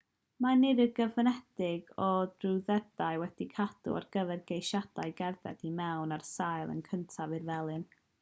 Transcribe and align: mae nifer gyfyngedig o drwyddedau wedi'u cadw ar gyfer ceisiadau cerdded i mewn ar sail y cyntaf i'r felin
mae 0.43 0.55
nifer 0.59 0.87
gyfyngedig 0.99 1.91
o 2.05 2.07
drwyddedau 2.45 3.19
wedi'u 3.23 3.47
cadw 3.57 3.93
ar 3.99 4.07
gyfer 4.17 4.41
ceisiadau 4.53 5.13
cerdded 5.21 5.63
i 5.71 5.75
mewn 5.81 6.17
ar 6.17 6.25
sail 6.31 6.73
y 6.77 6.79
cyntaf 6.89 7.37
i'r 7.41 7.47
felin 7.53 7.87